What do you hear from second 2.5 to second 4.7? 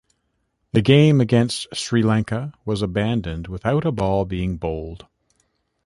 was abandoned without a ball being